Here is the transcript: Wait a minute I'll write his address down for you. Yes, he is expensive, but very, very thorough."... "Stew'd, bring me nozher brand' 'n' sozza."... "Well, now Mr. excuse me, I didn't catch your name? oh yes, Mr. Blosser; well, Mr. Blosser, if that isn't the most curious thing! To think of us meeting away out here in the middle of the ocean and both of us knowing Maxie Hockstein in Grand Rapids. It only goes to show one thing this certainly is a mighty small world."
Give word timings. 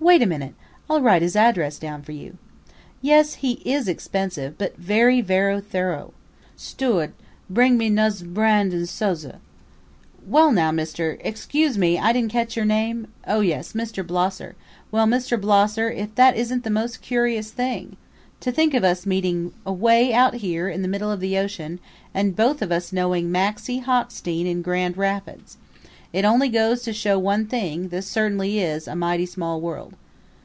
Wait 0.00 0.22
a 0.22 0.26
minute 0.26 0.54
I'll 0.88 1.00
write 1.02 1.22
his 1.22 1.34
address 1.34 1.76
down 1.76 2.02
for 2.02 2.12
you. 2.12 2.38
Yes, 3.02 3.34
he 3.34 3.54
is 3.64 3.88
expensive, 3.88 4.56
but 4.56 4.76
very, 4.76 5.20
very 5.20 5.60
thorough."... 5.60 6.14
"Stew'd, 6.54 7.12
bring 7.50 7.76
me 7.76 7.90
nozher 7.90 8.24
brand' 8.24 8.72
'n' 8.72 8.86
sozza."... 8.86 9.40
"Well, 10.24 10.52
now 10.52 10.70
Mr. 10.70 11.16
excuse 11.24 11.76
me, 11.76 11.98
I 11.98 12.12
didn't 12.12 12.30
catch 12.30 12.54
your 12.54 12.64
name? 12.64 13.08
oh 13.26 13.40
yes, 13.40 13.72
Mr. 13.72 14.06
Blosser; 14.06 14.54
well, 14.92 15.06
Mr. 15.08 15.38
Blosser, 15.38 15.90
if 15.90 16.14
that 16.14 16.36
isn't 16.36 16.62
the 16.62 16.70
most 16.70 17.02
curious 17.02 17.50
thing! 17.50 17.96
To 18.38 18.52
think 18.52 18.74
of 18.74 18.84
us 18.84 19.04
meeting 19.04 19.52
away 19.66 20.14
out 20.14 20.36
here 20.36 20.68
in 20.68 20.82
the 20.82 20.88
middle 20.88 21.10
of 21.10 21.18
the 21.18 21.36
ocean 21.36 21.80
and 22.14 22.36
both 22.36 22.62
of 22.62 22.70
us 22.70 22.92
knowing 22.92 23.32
Maxie 23.32 23.80
Hockstein 23.80 24.46
in 24.46 24.62
Grand 24.62 24.96
Rapids. 24.96 25.56
It 26.10 26.24
only 26.24 26.48
goes 26.48 26.84
to 26.84 26.94
show 26.94 27.18
one 27.18 27.44
thing 27.48 27.90
this 27.90 28.06
certainly 28.06 28.60
is 28.60 28.88
a 28.88 28.96
mighty 28.96 29.26
small 29.26 29.60
world." 29.60 29.92